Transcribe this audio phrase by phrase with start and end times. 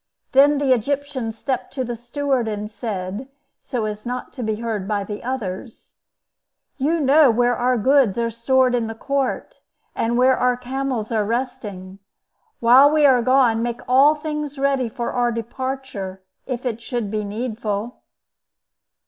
[0.31, 3.27] Then the Egyptian stepped to the steward, and said,
[3.59, 5.95] so as not to be heard by the others,
[6.77, 9.61] "You know where our goods are stored in the court,
[9.95, 11.99] and where our camels are resting.
[12.59, 17.23] While we are gone, make all things ready for our departure, if it should be
[17.23, 18.01] needful."